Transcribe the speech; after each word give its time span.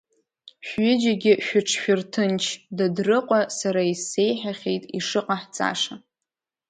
Шәҩыџьагьы 0.67 1.33
шәыҽшәырҭынч, 1.45 2.43
Дадрыҟәа 2.77 3.39
сара 3.57 3.81
исеиҳәахьеит 3.93 4.83
ишыҟаҳҵаша! 4.97 5.95